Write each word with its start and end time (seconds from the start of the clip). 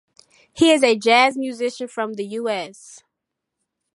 He 0.51 0.71
is 0.71 0.83
a 0.83 0.95
jazz 0.97 1.37
musician 1.37 1.87
from 1.87 2.13
the 2.13 2.25
US. 2.39 3.03